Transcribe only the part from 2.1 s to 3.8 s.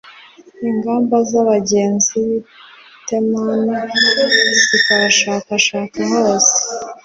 b'i temani